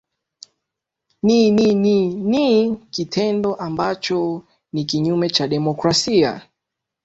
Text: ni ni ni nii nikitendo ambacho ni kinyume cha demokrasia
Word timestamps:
ni 1.23 1.51
ni 1.51 1.75
ni 1.75 2.13
nii 2.15 2.69
nikitendo 2.69 3.55
ambacho 3.55 4.43
ni 4.73 4.85
kinyume 4.85 5.29
cha 5.29 5.47
demokrasia 5.47 6.41